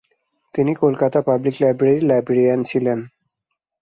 তিনি 0.53 0.71
কলকাতা 0.75 1.19
পাবলিক 1.21 1.55
লাইব্রেরির 1.61 2.03
লাইব্রেরিয়ান 2.03 2.59
ছিলেন। 2.63 2.99